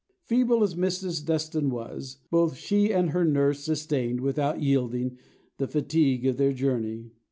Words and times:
Feeble 0.23 0.63
as 0.63 0.73
Mrs. 0.73 1.23
Dustan 1.23 1.69
was, 1.69 2.17
both 2.31 2.55
she 2.57 2.91
and 2.91 3.11
her 3.11 3.23
nurse 3.23 3.59
sustained, 3.59 4.19
without 4.21 4.59
yielding, 4.59 5.19
the 5.59 5.67
fatigue 5.67 6.25
of 6.25 6.37
the 6.37 6.53
journey. 6.53 7.11